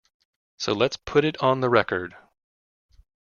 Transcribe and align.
So 0.57 0.73
let's 0.73 0.97
put 0.97 1.23
it 1.23 1.37
on 1.43 1.61
the 1.61 1.69
record. 1.69 2.15